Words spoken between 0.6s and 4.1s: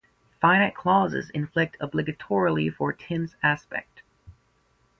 clauses inflect obligatorily for Tense-Aspect.